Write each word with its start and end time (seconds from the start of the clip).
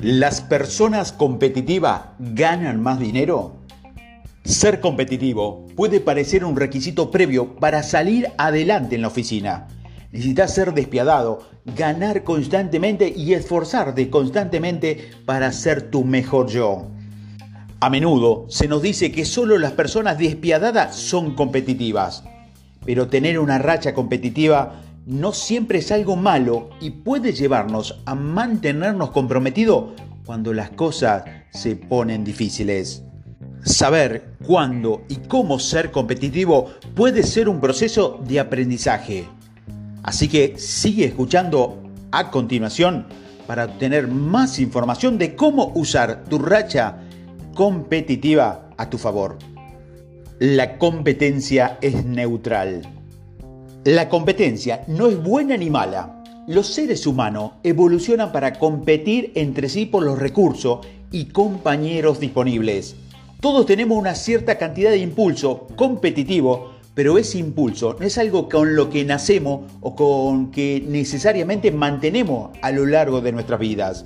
¿Las 0.00 0.40
personas 0.40 1.10
competitivas 1.10 2.02
ganan 2.20 2.80
más 2.80 3.00
dinero? 3.00 3.56
Ser 4.44 4.78
competitivo 4.78 5.66
puede 5.74 5.98
parecer 5.98 6.44
un 6.44 6.54
requisito 6.54 7.10
previo 7.10 7.56
para 7.56 7.82
salir 7.82 8.28
adelante 8.38 8.94
en 8.94 9.02
la 9.02 9.08
oficina. 9.08 9.66
Necesitas 10.12 10.54
ser 10.54 10.72
despiadado, 10.72 11.40
ganar 11.76 12.22
constantemente 12.22 13.12
y 13.14 13.34
esforzarte 13.34 14.08
constantemente 14.08 15.10
para 15.26 15.50
ser 15.50 15.90
tu 15.90 16.04
mejor 16.04 16.46
yo. 16.46 16.86
A 17.80 17.90
menudo 17.90 18.46
se 18.48 18.68
nos 18.68 18.82
dice 18.82 19.10
que 19.10 19.24
solo 19.24 19.58
las 19.58 19.72
personas 19.72 20.16
despiadadas 20.16 20.94
son 20.94 21.34
competitivas, 21.34 22.22
pero 22.86 23.08
tener 23.08 23.40
una 23.40 23.58
racha 23.58 23.94
competitiva 23.94 24.80
no 25.08 25.32
siempre 25.32 25.78
es 25.78 25.90
algo 25.90 26.16
malo 26.16 26.68
y 26.82 26.90
puede 26.90 27.32
llevarnos 27.32 27.98
a 28.04 28.14
mantenernos 28.14 29.10
comprometidos 29.10 29.94
cuando 30.26 30.52
las 30.52 30.68
cosas 30.68 31.24
se 31.48 31.76
ponen 31.76 32.24
difíciles. 32.24 33.02
Saber 33.64 34.34
cuándo 34.44 35.04
y 35.08 35.16
cómo 35.16 35.58
ser 35.60 35.90
competitivo 35.92 36.66
puede 36.94 37.22
ser 37.22 37.48
un 37.48 37.58
proceso 37.58 38.20
de 38.28 38.38
aprendizaje. 38.38 39.24
Así 40.02 40.28
que 40.28 40.58
sigue 40.58 41.06
escuchando 41.06 41.82
a 42.12 42.30
continuación 42.30 43.06
para 43.46 43.64
obtener 43.64 44.08
más 44.08 44.58
información 44.58 45.16
de 45.16 45.34
cómo 45.34 45.72
usar 45.74 46.24
tu 46.24 46.38
racha 46.38 46.98
competitiva 47.54 48.68
a 48.76 48.90
tu 48.90 48.98
favor. 48.98 49.38
La 50.38 50.76
competencia 50.76 51.78
es 51.80 52.04
neutral. 52.04 52.97
La 53.84 54.08
competencia 54.08 54.84
no 54.88 55.06
es 55.06 55.22
buena 55.22 55.56
ni 55.56 55.70
mala. 55.70 56.22
Los 56.48 56.66
seres 56.66 57.06
humanos 57.06 57.52
evolucionan 57.62 58.32
para 58.32 58.54
competir 58.54 59.30
entre 59.36 59.68
sí 59.68 59.86
por 59.86 60.02
los 60.02 60.18
recursos 60.18 60.84
y 61.12 61.26
compañeros 61.26 62.18
disponibles. 62.18 62.96
Todos 63.40 63.66
tenemos 63.66 63.96
una 63.96 64.16
cierta 64.16 64.58
cantidad 64.58 64.90
de 64.90 64.98
impulso 64.98 65.68
competitivo, 65.76 66.72
pero 66.94 67.18
ese 67.18 67.38
impulso 67.38 67.96
no 68.00 68.04
es 68.04 68.18
algo 68.18 68.48
con 68.48 68.74
lo 68.74 68.90
que 68.90 69.04
nacemos 69.04 69.70
o 69.80 69.94
con 69.94 70.50
que 70.50 70.84
necesariamente 70.86 71.70
mantenemos 71.70 72.50
a 72.62 72.72
lo 72.72 72.84
largo 72.84 73.20
de 73.20 73.30
nuestras 73.30 73.60
vidas. 73.60 74.04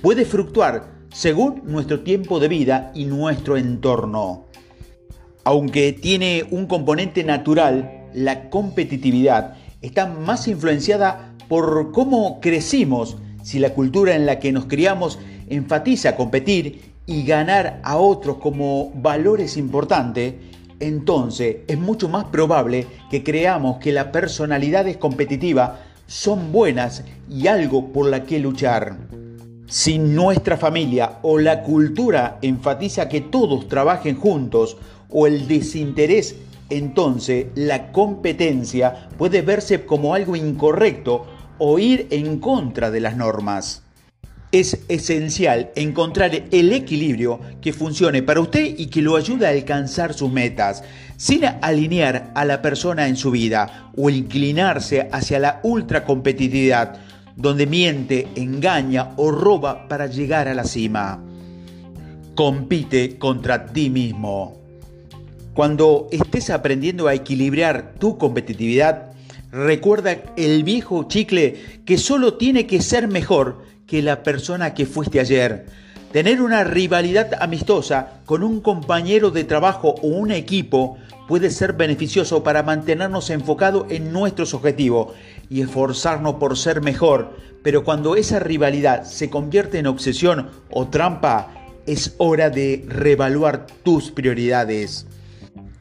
Puede 0.00 0.24
fluctuar 0.24 0.92
según 1.12 1.60
nuestro 1.66 2.00
tiempo 2.00 2.40
de 2.40 2.48
vida 2.48 2.90
y 2.94 3.04
nuestro 3.04 3.58
entorno. 3.58 4.46
Aunque 5.44 5.92
tiene 5.92 6.46
un 6.50 6.66
componente 6.66 7.22
natural, 7.22 7.99
la 8.14 8.50
competitividad 8.50 9.54
está 9.82 10.06
más 10.06 10.48
influenciada 10.48 11.34
por 11.48 11.92
cómo 11.92 12.40
crecimos. 12.40 13.16
Si 13.42 13.58
la 13.58 13.74
cultura 13.74 14.14
en 14.14 14.26
la 14.26 14.38
que 14.38 14.52
nos 14.52 14.66
criamos 14.66 15.18
enfatiza 15.48 16.16
competir 16.16 16.92
y 17.06 17.24
ganar 17.24 17.80
a 17.82 17.96
otros 17.96 18.36
como 18.36 18.92
valores 18.94 19.56
importantes, 19.56 20.34
entonces 20.78 21.58
es 21.66 21.78
mucho 21.78 22.08
más 22.08 22.26
probable 22.26 22.86
que 23.10 23.22
creamos 23.22 23.78
que 23.78 23.92
las 23.92 24.06
personalidades 24.06 24.96
competitivas 24.96 25.72
son 26.06 26.52
buenas 26.52 27.04
y 27.28 27.46
algo 27.46 27.92
por 27.92 28.08
la 28.08 28.24
que 28.24 28.38
luchar. 28.38 28.96
Si 29.66 29.98
nuestra 29.98 30.56
familia 30.56 31.18
o 31.22 31.38
la 31.38 31.62
cultura 31.62 32.38
enfatiza 32.42 33.08
que 33.08 33.20
todos 33.20 33.68
trabajen 33.68 34.16
juntos 34.16 34.76
o 35.08 35.26
el 35.26 35.46
desinterés 35.46 36.34
entonces 36.70 37.46
la 37.54 37.92
competencia 37.92 39.08
puede 39.18 39.42
verse 39.42 39.84
como 39.84 40.14
algo 40.14 40.36
incorrecto 40.36 41.26
o 41.58 41.78
ir 41.78 42.06
en 42.10 42.38
contra 42.38 42.90
de 42.90 43.00
las 43.00 43.16
normas. 43.16 43.82
Es 44.52 44.80
esencial 44.88 45.70
encontrar 45.76 46.32
el 46.50 46.72
equilibrio 46.72 47.38
que 47.60 47.72
funcione 47.72 48.22
para 48.22 48.40
usted 48.40 48.74
y 48.76 48.86
que 48.86 49.02
lo 49.02 49.14
ayude 49.14 49.46
a 49.46 49.50
alcanzar 49.50 50.12
sus 50.12 50.32
metas, 50.32 50.82
sin 51.16 51.44
alinear 51.44 52.32
a 52.34 52.44
la 52.44 52.60
persona 52.60 53.06
en 53.06 53.16
su 53.16 53.30
vida 53.30 53.92
o 53.96 54.10
inclinarse 54.10 55.08
hacia 55.12 55.38
la 55.38 55.60
ultracompetitividad, 55.62 56.98
donde 57.36 57.66
miente, 57.66 58.26
engaña 58.34 59.10
o 59.16 59.30
roba 59.30 59.86
para 59.86 60.08
llegar 60.08 60.48
a 60.48 60.54
la 60.54 60.64
cima. 60.64 61.22
Compite 62.34 63.18
contra 63.18 63.66
ti 63.66 63.88
mismo. 63.88 64.59
Cuando 65.54 66.06
estés 66.12 66.48
aprendiendo 66.48 67.08
a 67.08 67.14
equilibrar 67.14 67.94
tu 67.98 68.18
competitividad, 68.18 69.10
recuerda 69.50 70.16
el 70.36 70.62
viejo 70.62 71.08
chicle 71.08 71.60
que 71.84 71.98
solo 71.98 72.34
tiene 72.34 72.68
que 72.68 72.80
ser 72.80 73.08
mejor 73.08 73.64
que 73.86 74.00
la 74.00 74.22
persona 74.22 74.74
que 74.74 74.86
fuiste 74.86 75.18
ayer. 75.18 75.66
Tener 76.12 76.40
una 76.40 76.62
rivalidad 76.62 77.34
amistosa 77.40 78.20
con 78.26 78.44
un 78.44 78.60
compañero 78.60 79.32
de 79.32 79.42
trabajo 79.42 79.96
o 80.02 80.06
un 80.06 80.30
equipo 80.30 80.98
puede 81.26 81.50
ser 81.50 81.72
beneficioso 81.72 82.44
para 82.44 82.62
mantenernos 82.62 83.28
enfocados 83.30 83.86
en 83.90 84.12
nuestros 84.12 84.54
objetivos 84.54 85.14
y 85.48 85.62
esforzarnos 85.62 86.34
por 86.34 86.56
ser 86.56 86.80
mejor, 86.80 87.36
pero 87.64 87.82
cuando 87.82 88.14
esa 88.14 88.38
rivalidad 88.38 89.02
se 89.02 89.30
convierte 89.30 89.78
en 89.78 89.88
obsesión 89.88 90.48
o 90.70 90.86
trampa, 90.88 91.52
es 91.86 92.14
hora 92.18 92.50
de 92.50 92.84
reevaluar 92.88 93.66
tus 93.82 94.12
prioridades. 94.12 95.06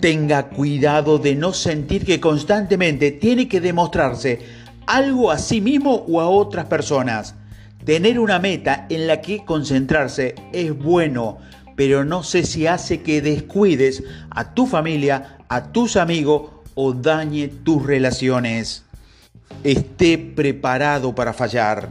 Tenga 0.00 0.48
cuidado 0.48 1.18
de 1.18 1.34
no 1.34 1.52
sentir 1.52 2.04
que 2.04 2.20
constantemente 2.20 3.12
tiene 3.12 3.48
que 3.48 3.60
demostrarse 3.60 4.40
algo 4.86 5.30
a 5.30 5.38
sí 5.38 5.60
mismo 5.60 6.04
o 6.08 6.20
a 6.20 6.28
otras 6.28 6.66
personas. 6.66 7.34
Tener 7.84 8.18
una 8.18 8.38
meta 8.38 8.86
en 8.88 9.06
la 9.06 9.20
que 9.20 9.44
concentrarse 9.44 10.34
es 10.52 10.76
bueno, 10.76 11.38
pero 11.76 12.04
no 12.04 12.22
sé 12.22 12.44
si 12.44 12.66
hace 12.66 13.02
que 13.02 13.20
descuides 13.20 14.02
a 14.30 14.54
tu 14.54 14.66
familia, 14.66 15.38
a 15.48 15.72
tus 15.72 15.96
amigos 15.96 16.50
o 16.74 16.92
dañe 16.92 17.48
tus 17.48 17.84
relaciones. 17.84 18.84
Esté 19.62 20.16
preparado 20.16 21.14
para 21.14 21.32
fallar. 21.32 21.90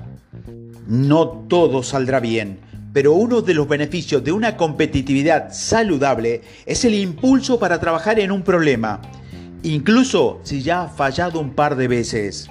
No 0.87 1.27
todo 1.27 1.83
saldrá 1.83 2.19
bien 2.19 2.70
pero 2.93 3.13
uno 3.13 3.41
de 3.41 3.53
los 3.53 3.67
beneficios 3.67 4.23
de 4.23 4.31
una 4.31 4.57
competitividad 4.57 5.51
saludable 5.51 6.41
es 6.65 6.83
el 6.85 6.93
impulso 6.93 7.59
para 7.59 7.79
trabajar 7.79 8.19
en 8.19 8.31
un 8.31 8.43
problema, 8.43 9.01
incluso 9.63 10.39
si 10.43 10.61
ya 10.61 10.83
ha 10.83 10.89
fallado 10.89 11.39
un 11.39 11.53
par 11.53 11.75
de 11.75 11.87
veces. 11.87 12.49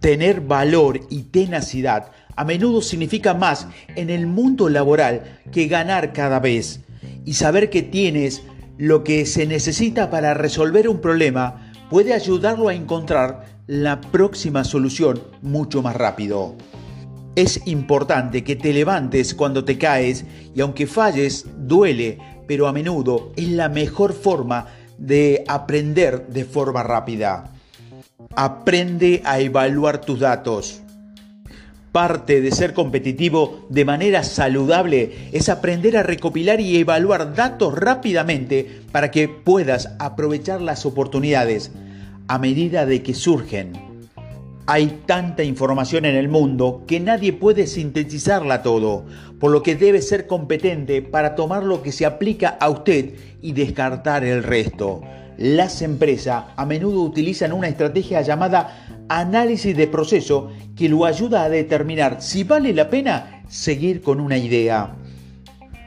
Tener 0.00 0.40
valor 0.40 1.00
y 1.10 1.22
tenacidad 1.22 2.10
a 2.34 2.44
menudo 2.44 2.80
significa 2.80 3.34
más 3.34 3.68
en 3.94 4.10
el 4.10 4.26
mundo 4.26 4.68
laboral 4.68 5.40
que 5.52 5.68
ganar 5.68 6.12
cada 6.12 6.40
vez 6.40 6.80
y 7.24 7.34
saber 7.34 7.70
que 7.70 7.82
tienes 7.82 8.42
lo 8.78 9.04
que 9.04 9.26
se 9.26 9.46
necesita 9.46 10.10
para 10.10 10.34
resolver 10.34 10.88
un 10.88 11.00
problema 11.00 11.72
puede 11.90 12.14
ayudarlo 12.14 12.68
a 12.68 12.74
encontrar 12.74 13.44
la 13.66 14.00
próxima 14.00 14.64
solución 14.64 15.20
mucho 15.42 15.82
más 15.82 15.94
rápido. 15.94 16.56
Es 17.34 17.66
importante 17.66 18.44
que 18.44 18.56
te 18.56 18.74
levantes 18.74 19.34
cuando 19.34 19.64
te 19.64 19.78
caes 19.78 20.26
y 20.54 20.60
aunque 20.60 20.86
falles, 20.86 21.46
duele, 21.56 22.18
pero 22.46 22.66
a 22.66 22.74
menudo 22.74 23.32
es 23.36 23.48
la 23.48 23.70
mejor 23.70 24.12
forma 24.12 24.66
de 24.98 25.42
aprender 25.48 26.26
de 26.26 26.44
forma 26.44 26.82
rápida. 26.82 27.50
Aprende 28.36 29.22
a 29.24 29.40
evaluar 29.40 30.02
tus 30.02 30.20
datos. 30.20 30.82
Parte 31.90 32.42
de 32.42 32.52
ser 32.52 32.74
competitivo 32.74 33.66
de 33.70 33.86
manera 33.86 34.24
saludable 34.24 35.30
es 35.32 35.48
aprender 35.48 35.96
a 35.96 36.02
recopilar 36.02 36.60
y 36.60 36.76
evaluar 36.76 37.34
datos 37.34 37.74
rápidamente 37.74 38.82
para 38.92 39.10
que 39.10 39.28
puedas 39.28 39.88
aprovechar 39.98 40.60
las 40.60 40.84
oportunidades 40.84 41.70
a 42.28 42.38
medida 42.38 42.84
de 42.84 43.02
que 43.02 43.14
surgen. 43.14 43.91
Hay 44.74 45.00
tanta 45.04 45.44
información 45.44 46.06
en 46.06 46.16
el 46.16 46.30
mundo 46.30 46.84
que 46.86 46.98
nadie 46.98 47.34
puede 47.34 47.66
sintetizarla 47.66 48.62
todo, 48.62 49.04
por 49.38 49.50
lo 49.50 49.62
que 49.62 49.76
debe 49.76 50.00
ser 50.00 50.26
competente 50.26 51.02
para 51.02 51.34
tomar 51.34 51.62
lo 51.62 51.82
que 51.82 51.92
se 51.92 52.06
aplica 52.06 52.56
a 52.58 52.70
usted 52.70 53.12
y 53.42 53.52
descartar 53.52 54.24
el 54.24 54.42
resto. 54.42 55.02
Las 55.36 55.82
empresas 55.82 56.44
a 56.56 56.64
menudo 56.64 57.02
utilizan 57.02 57.52
una 57.52 57.68
estrategia 57.68 58.22
llamada 58.22 59.04
análisis 59.10 59.76
de 59.76 59.88
proceso 59.88 60.50
que 60.74 60.88
lo 60.88 61.04
ayuda 61.04 61.42
a 61.42 61.50
determinar 61.50 62.22
si 62.22 62.42
vale 62.42 62.72
la 62.72 62.88
pena 62.88 63.42
seguir 63.50 64.00
con 64.00 64.20
una 64.20 64.38
idea. 64.38 64.96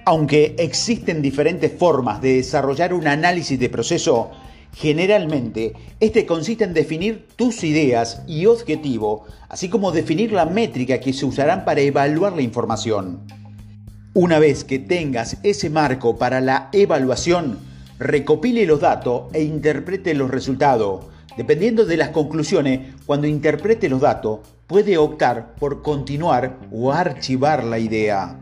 Aunque 0.06 0.54
existen 0.60 1.24
diferentes 1.24 1.72
formas 1.76 2.22
de 2.22 2.36
desarrollar 2.36 2.94
un 2.94 3.08
análisis 3.08 3.60
de 3.60 3.68
proceso, 3.68 4.30
Generalmente, 4.76 5.72
este 6.02 6.26
consiste 6.26 6.66
en 6.66 6.74
definir 6.74 7.28
tus 7.38 7.64
ideas 7.64 8.24
y 8.28 8.46
objetivo, 8.46 9.24
así 9.48 9.70
como 9.70 9.94
definir 9.94 10.34
la 10.34 10.46
métrica 10.46 11.00
que 11.00 11.14
se 11.14 11.26
usarán 11.26 11.64
para 11.64 11.80
evaluar 11.80 12.34
la 12.34 12.42
información. 12.42 13.22
Una 14.14 14.38
vez 14.38 14.66
que 14.66 14.78
tengas 14.78 15.38
ese 15.44 15.70
marco 15.70 16.18
para 16.18 16.42
la 16.42 16.70
evaluación, 16.74 17.58
recopile 18.00 18.66
los 18.66 18.82
datos 18.82 19.34
e 19.34 19.44
interprete 19.44 20.14
los 20.14 20.30
resultados. 20.30 21.06
Dependiendo 21.38 21.86
de 21.86 21.96
las 21.96 22.10
conclusiones, 22.10 22.96
cuando 23.06 23.28
interprete 23.28 23.88
los 23.88 24.02
datos, 24.02 24.42
puede 24.68 24.98
optar 24.98 25.56
por 25.56 25.84
continuar 25.84 26.60
o 26.70 26.92
archivar 26.92 27.64
la 27.64 27.80
idea. 27.80 28.38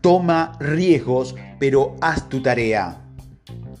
Toma 0.00 0.56
riesgos, 0.60 1.34
pero 1.58 1.96
haz 2.00 2.28
tu 2.28 2.40
tarea. 2.40 3.00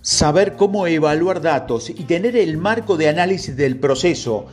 Saber 0.02 0.56
cómo 0.56 0.86
evaluar 0.86 1.42
datos 1.42 1.90
y 1.90 2.04
tener 2.04 2.34
el 2.34 2.56
marco 2.56 2.96
de 2.96 3.10
análisis 3.10 3.54
del 3.54 3.76
proceso 3.76 4.46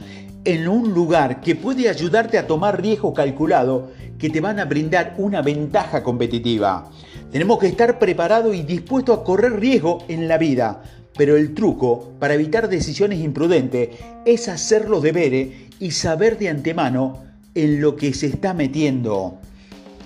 en 0.44 0.68
un 0.68 0.94
lugar 0.94 1.40
que 1.40 1.56
puede 1.56 1.88
ayudarte 1.88 2.38
a 2.38 2.48
tomar 2.48 2.82
riesgo 2.82 3.14
calculado 3.14 3.92
que 4.20 4.30
te 4.30 4.42
van 4.42 4.60
a 4.60 4.66
brindar 4.66 5.16
una 5.18 5.42
ventaja 5.42 6.04
competitiva. 6.04 6.92
Tenemos 7.32 7.60
que 7.60 7.68
estar 7.68 7.98
preparados 7.98 8.54
y 8.58 8.64
dispuestos 8.64 9.20
a 9.20 9.24
correr 9.24 9.58
riesgo 9.58 10.04
en 10.10 10.28
la 10.28 10.38
vida, 10.38 10.84
pero 11.18 11.38
el 11.38 11.54
truco 11.54 12.12
para 12.20 12.34
evitar 12.34 12.68
decisiones 12.68 13.20
imprudentes 13.20 13.92
es 14.26 14.50
hacer 14.50 14.90
los 14.90 15.02
deberes 15.02 15.48
y 15.80 15.92
saber 15.92 16.38
de 16.38 16.50
antemano 16.50 17.24
en 17.56 17.80
lo 17.80 17.96
que 17.96 18.14
se 18.14 18.28
está 18.28 18.54
metiendo. 18.54 19.40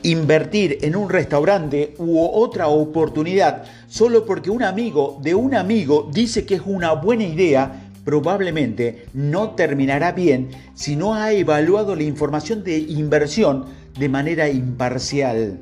Invertir 0.04 0.80
en 0.82 0.96
un 0.96 1.10
restaurante 1.10 1.94
u 2.00 2.20
otra 2.20 2.68
oportunidad 2.70 3.66
solo 3.88 4.26
porque 4.26 4.50
un 4.50 4.64
amigo 4.64 5.20
de 5.22 5.36
un 5.36 5.54
amigo 5.54 6.10
dice 6.12 6.44
que 6.44 6.56
es 6.56 6.62
una 6.66 6.94
buena 6.94 7.24
idea 7.24 7.92
probablemente 8.04 9.06
no 9.14 9.52
terminará 9.52 10.12
bien 10.12 10.50
si 10.74 10.96
no 10.96 11.14
ha 11.14 11.34
evaluado 11.34 11.96
la 11.96 12.02
información 12.02 12.64
de 12.64 12.80
inversión 12.80 13.66
de 14.00 14.10
manera 14.10 14.50
imparcial. 14.50 15.60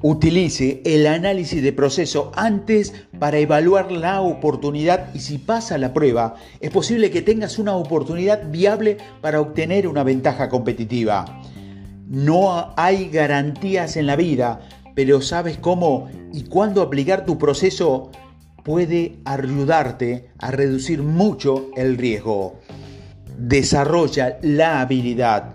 Utilice 0.00 0.82
el 0.84 1.06
análisis 1.06 1.62
de 1.62 1.72
proceso 1.72 2.32
antes 2.34 2.92
para 3.20 3.38
evaluar 3.38 3.92
la 3.92 4.22
oportunidad 4.22 5.14
y 5.14 5.20
si 5.20 5.38
pasa 5.38 5.78
la 5.78 5.94
prueba, 5.94 6.34
es 6.58 6.70
posible 6.70 7.12
que 7.12 7.22
tengas 7.22 7.60
una 7.60 7.76
oportunidad 7.76 8.50
viable 8.50 8.96
para 9.20 9.40
obtener 9.40 9.86
una 9.86 10.02
ventaja 10.02 10.48
competitiva. 10.48 11.42
No 12.12 12.74
hay 12.76 13.08
garantías 13.08 13.96
en 13.96 14.06
la 14.06 14.16
vida, 14.16 14.60
pero 14.94 15.22
sabes 15.22 15.56
cómo 15.56 16.10
y 16.30 16.42
cuándo 16.42 16.82
aplicar 16.82 17.24
tu 17.24 17.38
proceso 17.38 18.10
puede 18.62 19.16
ayudarte 19.24 20.28
a 20.38 20.50
reducir 20.50 21.02
mucho 21.02 21.70
el 21.74 21.96
riesgo. 21.96 22.60
Desarrolla 23.38 24.36
la 24.42 24.82
habilidad. 24.82 25.54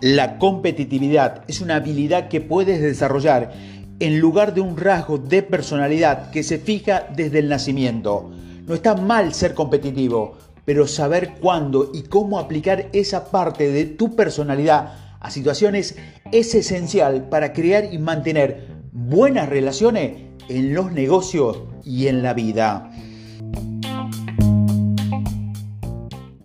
La 0.00 0.38
competitividad 0.38 1.42
es 1.48 1.60
una 1.60 1.74
habilidad 1.74 2.28
que 2.28 2.40
puedes 2.40 2.80
desarrollar 2.80 3.52
en 3.98 4.20
lugar 4.20 4.54
de 4.54 4.60
un 4.60 4.76
rasgo 4.76 5.18
de 5.18 5.42
personalidad 5.42 6.30
que 6.30 6.44
se 6.44 6.60
fija 6.60 7.08
desde 7.12 7.40
el 7.40 7.48
nacimiento. 7.48 8.30
No 8.68 8.74
está 8.74 8.94
mal 8.94 9.34
ser 9.34 9.54
competitivo, 9.54 10.38
pero 10.64 10.86
saber 10.86 11.32
cuándo 11.40 11.90
y 11.92 12.02
cómo 12.02 12.38
aplicar 12.38 12.88
esa 12.92 13.32
parte 13.32 13.72
de 13.72 13.84
tu 13.86 14.14
personalidad 14.14 15.02
a 15.22 15.30
situaciones 15.30 15.96
es 16.32 16.54
esencial 16.54 17.28
para 17.28 17.52
crear 17.52 17.92
y 17.92 17.98
mantener 17.98 18.66
buenas 18.90 19.48
relaciones 19.48 20.14
en 20.48 20.74
los 20.74 20.90
negocios 20.90 21.62
y 21.84 22.08
en 22.08 22.22
la 22.24 22.34
vida. 22.34 22.90